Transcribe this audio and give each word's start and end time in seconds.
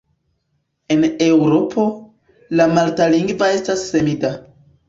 En 0.95 1.03
Eŭropo, 1.25 1.85
la 2.61 2.67
malta 2.79 3.11
lingvo 3.17 3.51
estas 3.59 3.89
semida. 3.93 4.35